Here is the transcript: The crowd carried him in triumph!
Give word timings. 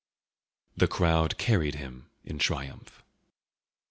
The 0.75 0.87
crowd 0.87 1.37
carried 1.37 1.75
him 1.75 2.09
in 2.25 2.39
triumph! 2.39 3.03